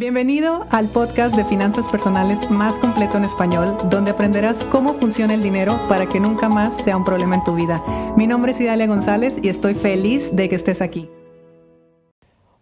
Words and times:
Bienvenido 0.00 0.66
al 0.70 0.88
podcast 0.88 1.36
de 1.36 1.44
finanzas 1.44 1.86
personales 1.86 2.48
más 2.50 2.78
completo 2.78 3.18
en 3.18 3.24
español, 3.26 3.76
donde 3.90 4.12
aprenderás 4.12 4.64
cómo 4.64 4.94
funciona 4.94 5.34
el 5.34 5.42
dinero 5.42 5.78
para 5.90 6.08
que 6.08 6.20
nunca 6.20 6.48
más 6.48 6.74
sea 6.74 6.96
un 6.96 7.04
problema 7.04 7.34
en 7.34 7.44
tu 7.44 7.54
vida. 7.54 7.84
Mi 8.16 8.26
nombre 8.26 8.52
es 8.52 8.60
Idalia 8.62 8.86
González 8.86 9.36
y 9.42 9.50
estoy 9.50 9.74
feliz 9.74 10.34
de 10.34 10.48
que 10.48 10.54
estés 10.54 10.80
aquí. 10.80 11.10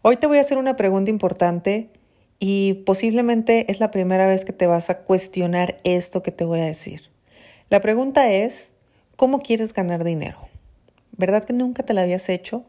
Hoy 0.03 0.17
te 0.17 0.27
voy 0.27 0.39
a 0.39 0.41
hacer 0.41 0.59
una 0.59 0.75
pregunta 0.75 1.13
importante 1.13 1.91
y 2.41 2.83
posiblemente 2.85 3.71
es 3.71 3.79
la 3.79 3.93
primera 3.93 4.27
vez 4.27 4.45
que 4.45 4.53
te 4.53 4.67
vas 4.67 4.91
a 4.91 5.03
cuestionar 5.03 5.77
esto 5.85 6.25
que 6.25 6.33
te 6.33 6.45
voy 6.45 6.59
a 6.59 6.65
decir. 6.65 7.03
La 7.71 7.81
pregunta 7.81 8.33
es, 8.33 8.73
¿cómo 9.15 9.43
quieres 9.43 9.73
ganar 9.73 10.03
dinero? 10.03 10.49
¿Verdad 11.17 11.45
que 11.45 11.53
nunca 11.53 11.85
te 11.85 11.95
la 11.95 12.03
habías 12.03 12.31
hecho? 12.31 12.65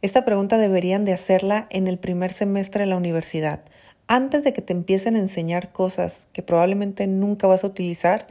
Esta 0.00 0.24
pregunta 0.24 0.58
deberían 0.58 1.04
de 1.04 1.12
hacerla 1.12 1.66
en 1.70 1.88
el 1.88 1.98
primer 1.98 2.32
semestre 2.32 2.84
de 2.84 2.90
la 2.90 2.96
universidad 2.96 3.64
antes 4.08 4.44
de 4.44 4.52
que 4.52 4.62
te 4.62 4.72
empiecen 4.72 5.16
a 5.16 5.20
enseñar 5.20 5.72
cosas 5.72 6.28
que 6.32 6.42
probablemente 6.42 7.06
nunca 7.06 7.46
vas 7.46 7.64
a 7.64 7.66
utilizar, 7.66 8.26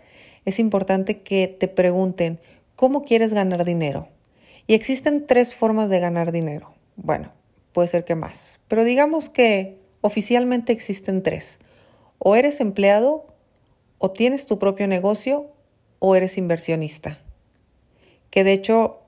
es 0.46 0.60
importante 0.60 1.22
que 1.22 1.48
te 1.48 1.68
pregunten, 1.68 2.40
¿cómo 2.76 3.04
quieres 3.04 3.34
ganar 3.34 3.66
dinero? 3.66 4.08
Y 4.68 4.74
existen 4.74 5.28
tres 5.28 5.54
formas 5.54 5.90
de 5.90 6.00
ganar 6.00 6.32
dinero. 6.32 6.74
Bueno, 6.96 7.32
puede 7.74 7.88
ser 7.88 8.06
que 8.06 8.16
más, 8.16 8.60
pero 8.68 8.84
digamos 8.84 9.30
que 9.30 9.78
oficialmente 10.02 10.72
existen 10.72 11.24
tres. 11.24 11.60
O 12.20 12.36
eres 12.36 12.62
empleado, 12.62 13.26
o 13.98 14.12
tienes 14.12 14.46
tu 14.46 14.60
propio 14.60 14.88
negocio, 14.88 15.52
o 16.00 16.16
eres 16.16 16.38
inversionista. 16.38 17.20
Que 18.30 18.44
de 18.44 18.54
hecho 18.54 19.05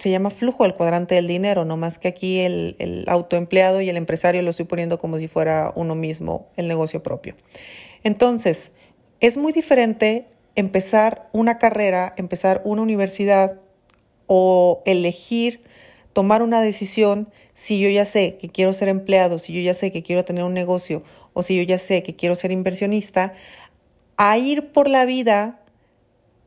se 0.00 0.10
llama 0.10 0.30
flujo 0.30 0.64
del 0.64 0.74
cuadrante 0.74 1.14
del 1.14 1.26
dinero, 1.26 1.66
no 1.66 1.76
más 1.76 1.98
que 1.98 2.08
aquí 2.08 2.40
el, 2.40 3.04
autoempleado 3.06 3.82
y 3.82 3.90
el 3.90 3.98
empresario 3.98 4.40
lo 4.40 4.48
estoy 4.48 4.64
poniendo 4.64 4.98
como 4.98 5.18
si 5.18 5.28
fuera 5.28 5.72
uno 5.76 5.94
mismo, 5.94 6.48
el 6.56 6.68
negocio 6.68 7.02
propio. 7.02 7.36
Entonces, 8.02 8.72
es 9.20 9.36
muy 9.36 9.52
diferente 9.52 10.26
empezar 10.54 11.28
una 11.32 11.58
carrera, 11.58 12.14
empezar 12.16 12.62
una 12.64 12.80
universidad 12.80 13.60
o 14.26 14.82
elegir, 14.86 15.60
tomar 16.14 16.42
una 16.42 16.62
decisión 16.62 17.28
si 17.52 17.78
yo 17.78 17.90
ya 17.90 18.06
sé 18.06 18.38
que 18.40 18.48
quiero 18.48 18.72
ser 18.72 18.88
empleado, 18.88 19.38
si 19.38 19.52
yo 19.52 19.60
ya 19.60 19.74
sé 19.74 19.92
que 19.92 20.02
quiero 20.02 20.24
tener 20.24 20.44
un 20.44 20.54
negocio 20.54 21.02
o 21.34 21.42
si 21.42 21.58
yo 21.58 21.62
ya 21.62 21.78
sé 21.78 22.02
que 22.02 22.16
quiero 22.16 22.36
ser 22.36 22.52
inversionista, 22.52 23.34
a 24.16 24.38
ir 24.38 24.72
por 24.72 24.88
la 24.88 25.04
vida 25.04 25.60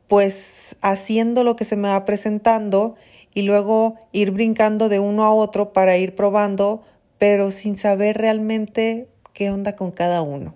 pues 0.08 0.74
haciendo 0.80 1.44
lo 1.44 1.54
que 1.54 1.64
se 1.64 1.76
me 1.76 1.88
va 1.88 2.04
presentando 2.04 2.96
y 3.34 3.42
luego 3.42 3.96
ir 4.12 4.30
brincando 4.30 4.88
de 4.88 5.00
uno 5.00 5.24
a 5.24 5.34
otro 5.34 5.72
para 5.72 5.96
ir 5.96 6.14
probando, 6.14 6.82
pero 7.18 7.50
sin 7.50 7.76
saber 7.76 8.16
realmente 8.16 9.08
qué 9.32 9.50
onda 9.50 9.76
con 9.76 9.90
cada 9.90 10.22
uno. 10.22 10.54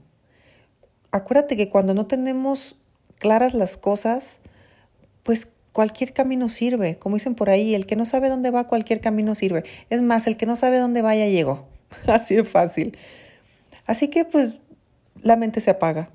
Acuérdate 1.11 1.57
que 1.57 1.69
cuando 1.69 1.95
no 1.95 2.07
tenemos 2.07 2.77
claras 3.19 3.55
las 3.55 3.77
cosas, 3.77 4.41
pues 5.25 5.49
cualquier 5.73 6.13
camino 6.13 6.49
sirve. 6.49 6.99
Como 6.99 7.17
dicen 7.17 7.35
por 7.35 7.51
ahí, 7.51 7.75
el 7.75 7.87
que 7.87 7.97
no 7.97 8.05
sabe 8.05 8.29
dónde 8.29 8.51
va, 8.51 8.67
cualquier 8.67 9.01
camino 9.01 9.35
sirve. 9.35 9.65
Es 9.91 10.01
más, 10.01 10.27
el 10.27 10.37
que 10.37 10.47
no 10.47 10.57
sabe 10.57 10.79
dónde 10.79 11.03
va 11.03 11.15
ya 11.15 11.27
llegó. 11.27 11.67
Así 12.07 12.37
de 12.37 12.45
fácil. 12.45 12.97
Así 13.87 14.09
que 14.09 14.25
pues 14.25 14.55
la 15.23 15.37
mente 15.37 15.61
se 15.61 15.71
apaga. 15.71 16.11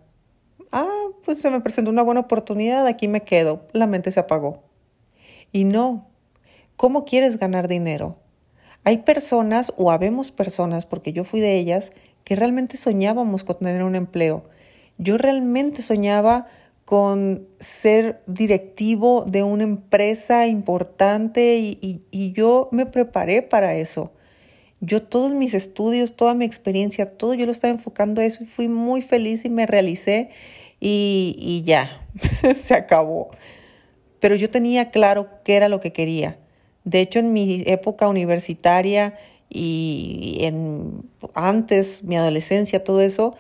Ah, 0.71 1.07
pues 1.25 1.39
se 1.39 1.49
me 1.49 1.59
presentó 1.59 1.91
una 1.91 2.03
buena 2.03 2.21
oportunidad, 2.21 2.87
aquí 2.87 3.07
me 3.07 3.21
quedo. 3.21 3.65
La 3.73 3.87
mente 3.87 4.11
se 4.11 4.19
apagó. 4.19 4.63
Y 5.51 5.65
no, 5.65 6.07
¿Cómo 6.83 7.05
quieres 7.05 7.37
ganar 7.37 7.69
dinero? 7.69 8.17
Hay 8.83 8.97
personas 8.97 9.71
o 9.77 9.89
habemos 9.89 10.31
personas, 10.31 10.85
porque 10.85 11.13
yo 11.13 11.23
fui 11.23 11.39
de 11.39 11.57
ellas, 11.57 11.93
que 12.25 12.35
realmente 12.35 12.75
soñábamos 12.75 13.45
con 13.45 13.57
tener 13.59 13.83
un 13.83 13.95
empleo. 13.95 14.43
Yo 14.97 15.17
realmente 15.17 15.81
soñaba 15.81 16.47
con 16.83 17.47
ser 17.57 18.21
directivo 18.27 19.23
de 19.25 19.43
una 19.43 19.63
empresa 19.63 20.45
importante 20.45 21.57
y, 21.57 22.33
yo 22.33 22.67
me 22.73 22.85
preparé 22.85 23.43
para 23.43 23.75
eso. 23.75 24.11
Yo 24.81 25.03
todos 25.03 25.31
mis 25.31 25.53
estudios, 25.53 26.17
toda 26.17 26.33
mi 26.33 26.43
experiencia, 26.43 27.17
todo 27.17 27.33
yo 27.33 27.45
lo 27.45 27.53
estaba 27.53 27.71
enfocando 27.71 28.19
a 28.19 28.25
eso 28.25 28.43
y 28.43 28.45
fui 28.45 28.67
muy 28.67 29.01
feliz 29.01 29.45
y 29.45 29.49
me 29.49 29.65
realicé 29.67 30.31
y 30.81 31.63
ya, 31.65 32.05
se 32.55 32.73
acabó. 32.73 33.29
Pero 34.19 34.35
yo 34.35 34.49
tenía 34.49 34.91
claro 34.91 35.29
qué 35.45 35.55
era 35.55 35.69
lo 35.69 35.79
que 35.79 35.93
quería. 35.93 36.42
De 36.83 37.01
hecho, 37.01 37.19
en 37.19 37.33
mi 37.33 37.63
época 37.65 38.07
universitaria 38.07 39.17
y 39.49 40.39
en 40.41 41.09
antes, 41.33 42.03
mi 42.03 42.17
adolescencia, 42.17 42.83
todo 42.83 43.01
eso, 43.01 43.35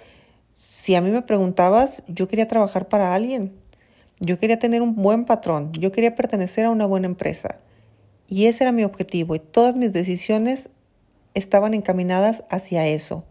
si 0.53 0.95
a 0.95 1.01
mí 1.01 1.09
me 1.09 1.21
preguntabas, 1.21 2.03
yo 2.07 2.27
quería 2.27 2.47
trabajar 2.47 2.87
para 2.87 3.13
alguien. 3.13 3.53
Yo 4.19 4.39
quería 4.39 4.59
tener 4.59 4.81
un 4.81 4.95
buen 4.95 5.25
patrón, 5.25 5.71
yo 5.73 5.91
quería 5.91 6.15
pertenecer 6.15 6.65
a 6.65 6.69
una 6.69 6.85
buena 6.85 7.07
empresa. 7.07 7.59
Y 8.29 8.45
ese 8.45 8.63
era 8.63 8.71
mi 8.71 8.83
objetivo 8.83 9.35
y 9.35 9.39
todas 9.39 9.75
mis 9.75 9.91
decisiones 9.91 10.69
estaban 11.33 11.73
encaminadas 11.73 12.43
hacia 12.49 12.87
eso. 12.87 13.25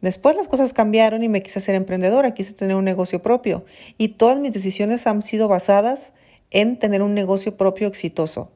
Después 0.00 0.36
las 0.36 0.48
cosas 0.48 0.74
cambiaron 0.74 1.22
y 1.22 1.30
me 1.30 1.42
quise 1.42 1.60
ser 1.60 1.74
emprendedora, 1.74 2.34
quise 2.34 2.52
tener 2.52 2.76
un 2.76 2.84
negocio 2.84 3.22
propio 3.22 3.64
y 3.96 4.08
todas 4.08 4.38
mis 4.38 4.52
decisiones 4.52 5.06
han 5.06 5.22
sido 5.22 5.48
basadas 5.48 6.12
en 6.50 6.78
tener 6.78 7.00
un 7.00 7.14
negocio 7.14 7.56
propio 7.56 7.88
exitoso. 7.88 8.50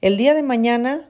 El 0.00 0.16
día 0.16 0.34
de 0.34 0.42
mañana, 0.42 1.08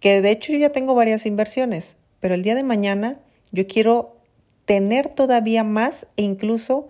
que 0.00 0.20
de 0.20 0.30
hecho 0.30 0.52
yo 0.52 0.58
ya 0.58 0.70
tengo 0.70 0.94
varias 0.94 1.26
inversiones, 1.26 1.96
pero 2.20 2.34
el 2.34 2.42
día 2.42 2.54
de 2.54 2.62
mañana 2.62 3.18
yo 3.52 3.66
quiero 3.66 4.16
tener 4.64 5.08
todavía 5.08 5.64
más 5.64 6.06
e 6.16 6.22
incluso 6.22 6.88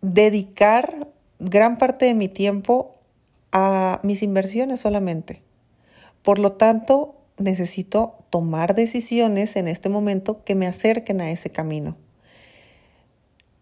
dedicar 0.00 1.08
gran 1.38 1.78
parte 1.78 2.06
de 2.06 2.14
mi 2.14 2.28
tiempo 2.28 2.94
a 3.52 4.00
mis 4.02 4.22
inversiones 4.22 4.80
solamente. 4.80 5.42
Por 6.22 6.38
lo 6.38 6.52
tanto, 6.52 7.14
necesito 7.38 8.16
tomar 8.30 8.74
decisiones 8.74 9.56
en 9.56 9.68
este 9.68 9.88
momento 9.88 10.44
que 10.44 10.54
me 10.54 10.66
acerquen 10.66 11.20
a 11.20 11.30
ese 11.30 11.50
camino. 11.50 11.96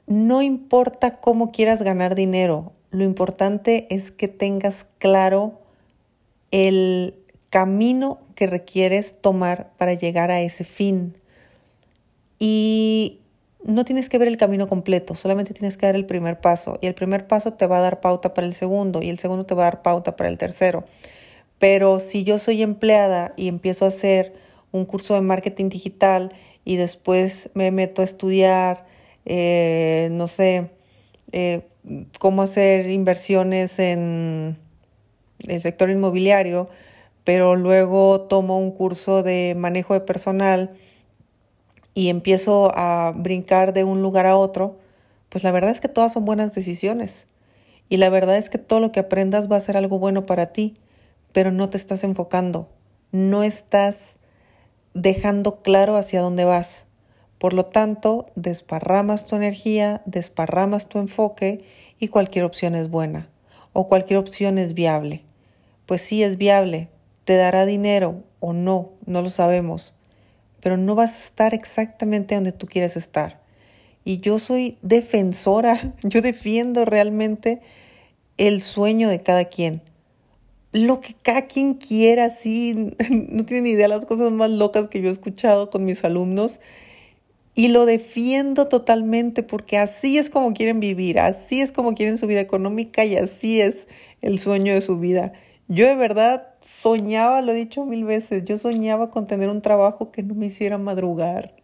No 0.06 0.42
importa 0.42 1.12
cómo 1.12 1.52
quieras 1.52 1.82
ganar 1.82 2.14
dinero, 2.14 2.72
lo 2.90 3.04
importante 3.04 3.86
es 3.90 4.10
que 4.10 4.28
tengas 4.28 4.84
claro 4.98 5.61
el 6.52 7.16
camino 7.50 8.20
que 8.36 8.46
requieres 8.46 9.20
tomar 9.20 9.72
para 9.76 9.94
llegar 9.94 10.30
a 10.30 10.40
ese 10.40 10.64
fin. 10.64 11.16
Y 12.38 13.18
no 13.64 13.84
tienes 13.84 14.08
que 14.08 14.18
ver 14.18 14.28
el 14.28 14.36
camino 14.36 14.68
completo, 14.68 15.14
solamente 15.14 15.54
tienes 15.54 15.76
que 15.76 15.86
dar 15.86 15.96
el 15.96 16.06
primer 16.06 16.40
paso. 16.40 16.78
Y 16.80 16.86
el 16.86 16.94
primer 16.94 17.26
paso 17.26 17.54
te 17.54 17.66
va 17.66 17.78
a 17.78 17.80
dar 17.80 18.00
pauta 18.00 18.34
para 18.34 18.46
el 18.46 18.54
segundo 18.54 19.02
y 19.02 19.08
el 19.08 19.18
segundo 19.18 19.46
te 19.46 19.54
va 19.54 19.62
a 19.62 19.70
dar 19.70 19.82
pauta 19.82 20.16
para 20.16 20.28
el 20.28 20.38
tercero. 20.38 20.84
Pero 21.58 22.00
si 22.00 22.24
yo 22.24 22.38
soy 22.38 22.62
empleada 22.62 23.34
y 23.36 23.48
empiezo 23.48 23.84
a 23.84 23.88
hacer 23.88 24.34
un 24.72 24.84
curso 24.84 25.14
de 25.14 25.20
marketing 25.20 25.68
digital 25.68 26.32
y 26.64 26.76
después 26.76 27.50
me 27.54 27.70
meto 27.70 28.02
a 28.02 28.04
estudiar, 28.04 28.86
eh, 29.24 30.08
no 30.12 30.26
sé, 30.26 30.70
eh, 31.30 31.62
cómo 32.18 32.42
hacer 32.42 32.90
inversiones 32.90 33.78
en 33.78 34.58
el 35.46 35.60
sector 35.60 35.90
inmobiliario, 35.90 36.66
pero 37.24 37.56
luego 37.56 38.22
tomo 38.22 38.58
un 38.58 38.72
curso 38.72 39.22
de 39.22 39.54
manejo 39.56 39.94
de 39.94 40.00
personal 40.00 40.70
y 41.94 42.08
empiezo 42.08 42.72
a 42.74 43.12
brincar 43.14 43.72
de 43.72 43.84
un 43.84 44.02
lugar 44.02 44.26
a 44.26 44.36
otro, 44.36 44.78
pues 45.28 45.44
la 45.44 45.50
verdad 45.50 45.70
es 45.70 45.80
que 45.80 45.88
todas 45.88 46.12
son 46.12 46.24
buenas 46.24 46.54
decisiones. 46.54 47.26
Y 47.88 47.98
la 47.98 48.08
verdad 48.08 48.38
es 48.38 48.48
que 48.48 48.58
todo 48.58 48.80
lo 48.80 48.92
que 48.92 49.00
aprendas 49.00 49.50
va 49.50 49.56
a 49.56 49.60
ser 49.60 49.76
algo 49.76 49.98
bueno 49.98 50.24
para 50.24 50.46
ti, 50.52 50.74
pero 51.32 51.50
no 51.50 51.68
te 51.68 51.76
estás 51.76 52.04
enfocando, 52.04 52.68
no 53.10 53.42
estás 53.42 54.16
dejando 54.94 55.62
claro 55.62 55.96
hacia 55.96 56.20
dónde 56.20 56.44
vas. 56.44 56.86
Por 57.38 57.54
lo 57.54 57.66
tanto, 57.66 58.26
desparramas 58.34 59.26
tu 59.26 59.36
energía, 59.36 60.02
desparramas 60.06 60.88
tu 60.88 60.98
enfoque 60.98 61.64
y 61.98 62.08
cualquier 62.08 62.44
opción 62.44 62.74
es 62.74 62.88
buena 62.88 63.28
o 63.72 63.88
cualquier 63.88 64.18
opción 64.18 64.58
es 64.58 64.74
viable 64.74 65.22
pues 65.86 66.02
sí 66.02 66.22
es 66.22 66.38
viable, 66.38 66.88
te 67.24 67.36
dará 67.36 67.66
dinero 67.66 68.24
o 68.40 68.52
no, 68.52 68.92
no 69.06 69.22
lo 69.22 69.30
sabemos, 69.30 69.94
pero 70.60 70.76
no 70.76 70.94
vas 70.94 71.16
a 71.16 71.20
estar 71.20 71.54
exactamente 71.54 72.34
donde 72.34 72.52
tú 72.52 72.66
quieres 72.66 72.96
estar. 72.96 73.40
Y 74.04 74.18
yo 74.20 74.38
soy 74.38 74.78
defensora, 74.82 75.94
yo 76.02 76.22
defiendo 76.22 76.84
realmente 76.84 77.60
el 78.36 78.62
sueño 78.62 79.08
de 79.08 79.22
cada 79.22 79.44
quien. 79.44 79.82
Lo 80.72 81.00
que 81.00 81.14
cada 81.22 81.42
quien 81.42 81.74
quiera, 81.74 82.30
sí, 82.30 82.74
no 83.10 83.44
tienen 83.44 83.66
idea 83.66 83.88
las 83.88 84.04
cosas 84.04 84.32
más 84.32 84.50
locas 84.50 84.88
que 84.88 85.00
yo 85.00 85.08
he 85.08 85.12
escuchado 85.12 85.70
con 85.70 85.84
mis 85.84 86.04
alumnos. 86.04 86.60
Y 87.54 87.68
lo 87.68 87.84
defiendo 87.84 88.68
totalmente 88.68 89.42
porque 89.42 89.76
así 89.76 90.16
es 90.16 90.30
como 90.30 90.54
quieren 90.54 90.80
vivir, 90.80 91.20
así 91.20 91.60
es 91.60 91.70
como 91.70 91.94
quieren 91.94 92.16
su 92.16 92.26
vida 92.26 92.40
económica 92.40 93.04
y 93.04 93.16
así 93.16 93.60
es 93.60 93.88
el 94.22 94.38
sueño 94.38 94.72
de 94.72 94.80
su 94.80 94.98
vida. 94.98 95.34
Yo 95.72 95.86
de 95.86 95.96
verdad 95.96 96.48
soñaba, 96.60 97.40
lo 97.40 97.52
he 97.52 97.54
dicho 97.54 97.86
mil 97.86 98.04
veces, 98.04 98.44
yo 98.44 98.58
soñaba 98.58 99.10
con 99.10 99.26
tener 99.26 99.48
un 99.48 99.62
trabajo 99.62 100.12
que 100.12 100.22
no 100.22 100.34
me 100.34 100.44
hiciera 100.46 100.76
madrugar. 100.76 101.54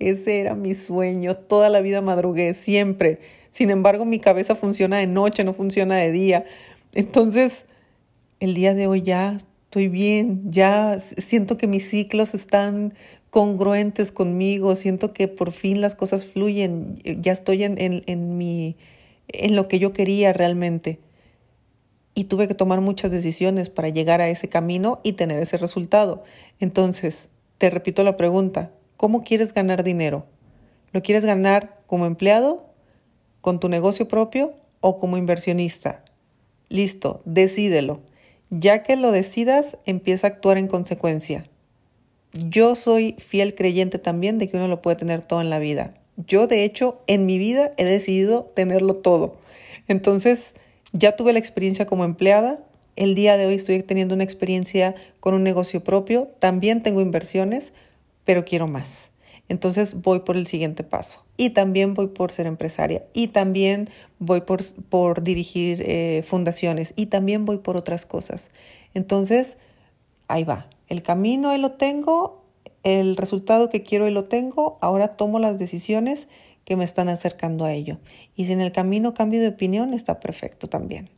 ese 0.00 0.40
era 0.40 0.56
mi 0.56 0.74
sueño. 0.74 1.36
Toda 1.36 1.70
la 1.70 1.80
vida 1.80 2.00
madrugué, 2.00 2.54
siempre. 2.54 3.20
Sin 3.52 3.70
embargo, 3.70 4.04
mi 4.06 4.18
cabeza 4.18 4.56
funciona 4.56 4.98
de 4.98 5.06
noche, 5.06 5.44
no 5.44 5.54
funciona 5.54 5.94
de 5.96 6.10
día. 6.10 6.46
Entonces, 6.94 7.66
el 8.40 8.54
día 8.54 8.74
de 8.74 8.88
hoy 8.88 9.02
ya 9.02 9.36
estoy 9.36 9.86
bien, 9.86 10.50
ya 10.50 10.98
siento 10.98 11.56
que 11.56 11.68
mis 11.68 11.88
ciclos 11.88 12.34
están 12.34 12.94
congruentes 13.30 14.10
conmigo, 14.10 14.74
siento 14.74 15.12
que 15.12 15.28
por 15.28 15.52
fin 15.52 15.80
las 15.80 15.94
cosas 15.94 16.24
fluyen, 16.26 16.96
ya 17.20 17.32
estoy 17.32 17.62
en, 17.62 17.80
en, 17.80 18.02
en, 18.06 18.36
mi, 18.36 18.76
en 19.28 19.54
lo 19.54 19.68
que 19.68 19.78
yo 19.78 19.92
quería 19.92 20.32
realmente. 20.32 20.98
Y 22.14 22.24
tuve 22.24 22.46
que 22.48 22.54
tomar 22.54 22.80
muchas 22.80 23.10
decisiones 23.10 23.70
para 23.70 23.88
llegar 23.88 24.20
a 24.20 24.28
ese 24.28 24.48
camino 24.48 25.00
y 25.02 25.14
tener 25.14 25.38
ese 25.40 25.58
resultado. 25.58 26.22
Entonces, 26.60 27.28
te 27.58 27.70
repito 27.70 28.04
la 28.04 28.16
pregunta, 28.16 28.70
¿cómo 28.96 29.24
quieres 29.24 29.52
ganar 29.52 29.82
dinero? 29.82 30.26
¿Lo 30.92 31.02
quieres 31.02 31.24
ganar 31.24 31.80
como 31.86 32.06
empleado, 32.06 32.66
con 33.40 33.58
tu 33.58 33.68
negocio 33.68 34.06
propio 34.06 34.54
o 34.80 34.98
como 34.98 35.16
inversionista? 35.16 36.04
Listo, 36.68 37.20
decídelo. 37.24 38.00
Ya 38.50 38.82
que 38.82 38.96
lo 38.96 39.10
decidas, 39.10 39.78
empieza 39.86 40.26
a 40.26 40.30
actuar 40.30 40.58
en 40.58 40.68
consecuencia. 40.68 41.48
Yo 42.32 42.74
soy 42.74 43.16
fiel 43.18 43.54
creyente 43.54 43.98
también 43.98 44.38
de 44.38 44.48
que 44.48 44.56
uno 44.56 44.68
lo 44.68 44.82
puede 44.82 44.96
tener 44.96 45.24
todo 45.24 45.40
en 45.40 45.50
la 45.50 45.58
vida. 45.58 45.94
Yo, 46.16 46.46
de 46.46 46.64
hecho, 46.64 47.00
en 47.06 47.26
mi 47.26 47.38
vida 47.38 47.72
he 47.76 47.84
decidido 47.84 48.44
tenerlo 48.54 48.96
todo. 48.96 49.38
Entonces, 49.88 50.54
ya 50.94 51.16
tuve 51.16 51.32
la 51.32 51.40
experiencia 51.40 51.86
como 51.86 52.04
empleada. 52.04 52.60
El 52.96 53.14
día 53.16 53.36
de 53.36 53.46
hoy 53.46 53.54
estoy 53.54 53.82
teniendo 53.82 54.14
una 54.14 54.24
experiencia 54.24 54.94
con 55.20 55.34
un 55.34 55.42
negocio 55.42 55.82
propio. 55.82 56.30
También 56.38 56.82
tengo 56.82 57.00
inversiones, 57.00 57.74
pero 58.24 58.44
quiero 58.44 58.68
más. 58.68 59.10
Entonces 59.48 60.00
voy 60.00 60.20
por 60.20 60.36
el 60.36 60.46
siguiente 60.46 60.84
paso. 60.84 61.24
Y 61.36 61.50
también 61.50 61.94
voy 61.94 62.06
por 62.06 62.30
ser 62.30 62.46
empresaria. 62.46 63.04
Y 63.12 63.28
también 63.28 63.90
voy 64.20 64.40
por, 64.42 64.62
por 64.88 65.22
dirigir 65.24 65.82
eh, 65.84 66.24
fundaciones. 66.24 66.94
Y 66.96 67.06
también 67.06 67.44
voy 67.44 67.58
por 67.58 67.76
otras 67.76 68.06
cosas. 68.06 68.52
Entonces, 68.94 69.58
ahí 70.28 70.44
va. 70.44 70.68
El 70.88 71.02
camino 71.02 71.50
ahí 71.50 71.60
lo 71.60 71.72
tengo, 71.72 72.44
el 72.84 73.16
resultado 73.16 73.68
que 73.68 73.82
quiero 73.82 74.04
ahí 74.04 74.12
lo 74.12 74.26
tengo, 74.26 74.78
ahora 74.80 75.08
tomo 75.08 75.40
las 75.40 75.58
decisiones 75.58 76.28
que 76.64 76.76
me 76.76 76.84
están 76.84 77.08
acercando 77.08 77.64
a 77.64 77.72
ello. 77.72 77.98
Y 78.36 78.46
si 78.46 78.52
en 78.52 78.60
el 78.60 78.72
camino 78.72 79.14
cambio 79.14 79.40
de 79.40 79.48
opinión, 79.48 79.94
está 79.94 80.20
perfecto 80.20 80.66
también, 80.66 81.10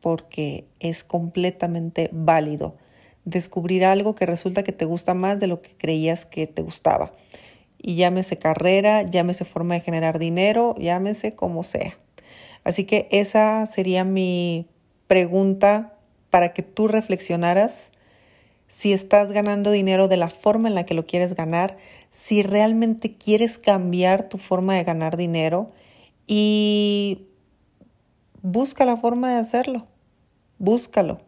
porque 0.00 0.66
es 0.80 1.04
completamente 1.04 2.08
válido 2.12 2.76
descubrir 3.24 3.84
algo 3.84 4.14
que 4.14 4.26
resulta 4.26 4.64
que 4.64 4.72
te 4.72 4.84
gusta 4.84 5.14
más 5.14 5.38
de 5.38 5.46
lo 5.46 5.62
que 5.62 5.74
creías 5.76 6.26
que 6.26 6.46
te 6.46 6.62
gustaba. 6.62 7.12
Y 7.78 7.96
llámese 7.96 8.38
carrera, 8.38 9.02
llámese 9.02 9.44
forma 9.44 9.74
de 9.74 9.80
generar 9.80 10.18
dinero, 10.18 10.74
llámese 10.78 11.34
como 11.34 11.62
sea. 11.62 11.96
Así 12.64 12.84
que 12.84 13.08
esa 13.10 13.66
sería 13.66 14.04
mi 14.04 14.68
pregunta 15.08 15.96
para 16.30 16.52
que 16.52 16.62
tú 16.62 16.88
reflexionaras 16.88 17.90
si 18.72 18.94
estás 18.94 19.32
ganando 19.32 19.70
dinero 19.70 20.08
de 20.08 20.16
la 20.16 20.30
forma 20.30 20.66
en 20.66 20.74
la 20.74 20.86
que 20.86 20.94
lo 20.94 21.04
quieres 21.04 21.34
ganar, 21.34 21.76
si 22.10 22.42
realmente 22.42 23.14
quieres 23.14 23.58
cambiar 23.58 24.30
tu 24.30 24.38
forma 24.38 24.74
de 24.74 24.82
ganar 24.82 25.18
dinero 25.18 25.66
y 26.26 27.26
busca 28.40 28.86
la 28.86 28.96
forma 28.96 29.30
de 29.30 29.36
hacerlo. 29.36 29.86
Búscalo. 30.58 31.20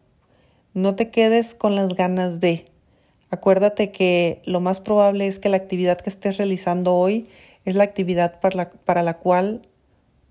No 0.73 0.95
te 0.95 1.11
quedes 1.11 1.55
con 1.55 1.75
las 1.75 1.95
ganas 1.95 2.41
de. 2.41 2.65
Acuérdate 3.29 3.93
que 3.93 4.41
lo 4.47 4.61
más 4.61 4.81
probable 4.81 5.27
es 5.27 5.39
que 5.39 5.51
la 5.51 5.59
actividad 5.59 6.01
que 6.01 6.09
estés 6.09 6.39
realizando 6.39 6.95
hoy 6.95 7.29
es 7.67 7.75
la 7.75 7.85
actividad 7.85 8.41
para 8.41 8.57
la, 8.57 8.71
para 8.71 9.03
la 9.03 9.17
cual 9.17 9.61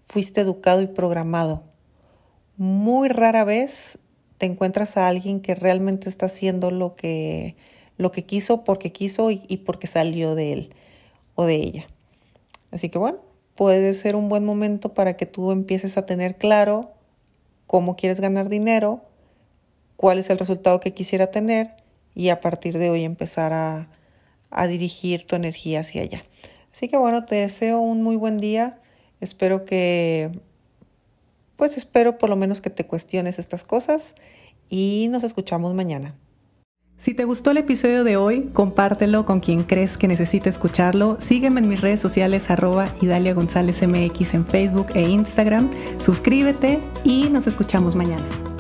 fuiste 0.08 0.42
educado 0.42 0.82
y 0.82 0.88
programado. 0.88 1.62
Muy 2.58 3.08
rara 3.08 3.44
vez 3.44 4.00
te 4.44 4.48
encuentras 4.48 4.98
a 4.98 5.08
alguien 5.08 5.40
que 5.40 5.56
realmente 5.56 6.10
está 6.10 6.26
haciendo 6.26 6.70
lo 6.70 6.98
que, 6.98 7.56
lo 7.96 8.12
que 8.12 8.26
quiso 8.26 8.66
porque 8.66 8.92
quiso 8.92 9.32
y, 9.32 9.38
porque 9.66 9.88
salió 9.88 10.36
de 10.36 10.52
él 10.52 10.76
o 11.36 11.46
de 11.46 11.56
ella. 11.56 11.88
Así 12.70 12.90
que 12.90 12.98
bueno, 12.98 13.20
puede 13.56 13.94
ser 13.94 14.18
un 14.18 14.28
buen 14.28 14.44
momento 14.44 14.94
para 14.94 15.16
que 15.16 15.26
tú 15.26 15.52
empieces 15.52 15.98
a 15.98 16.06
tener 16.06 16.38
claro 16.38 16.92
cómo 17.68 17.96
quieres 17.96 18.20
ganar 18.20 18.50
dinero, 18.50 19.06
cuál 19.96 20.20
es 20.20 20.30
el 20.30 20.38
resultado 20.38 20.82
que 20.82 20.94
quisiera 20.94 21.28
tener 21.28 21.78
y 22.14 22.28
a 22.28 22.42
partir 22.42 22.78
de 22.78 22.90
hoy 22.90 23.06
empezar 23.06 23.54
a, 23.54 23.88
a 24.50 24.68
dirigir 24.68 25.26
tu 25.26 25.38
energía 25.38 25.80
hacia 25.80 26.02
allá. 26.02 26.22
Así 26.74 26.90
que 26.90 26.98
bueno, 26.98 27.24
te 27.24 27.36
deseo 27.36 27.80
un 27.80 28.04
muy 28.04 28.18
buen 28.18 28.40
día. 28.40 28.82
Espero 29.22 29.64
que 29.64 30.38
pues 31.56 31.78
espero 31.78 32.18
por 32.18 32.30
lo 32.30 32.36
menos 32.36 32.62
que 32.62 32.70
te 32.70 32.86
cuestiones 32.86 33.40
estas 33.40 33.64
cosas 33.64 34.16
y 34.70 35.08
nos 35.12 35.24
escuchamos 35.24 35.74
mañana. 35.74 36.16
Si 36.98 37.14
te 37.14 37.26
gustó 37.26 37.52
el 37.52 37.58
episodio 37.58 38.04
de 38.04 38.16
hoy, 38.16 38.50
compártelo 38.54 39.26
con 39.26 39.40
quien 39.40 39.64
crees 39.64 39.98
que 39.98 40.08
necesite 40.08 40.50
escucharlo. 40.50 41.18
Sígueme 41.20 41.60
en 41.60 41.68
mis 41.68 41.82
redes 41.82 42.00
sociales 42.00 42.50
arroba 42.50 42.96
Idalia 43.02 43.34
González 43.34 43.86
MX 43.86 44.36
en 44.36 44.46
Facebook 44.46 44.88
e 44.94 45.02
Instagram. 45.02 45.70
Suscríbete 46.00 46.80
y 47.04 47.30
nos 47.30 47.48
escuchamos 47.48 47.96
mañana. 47.96 48.53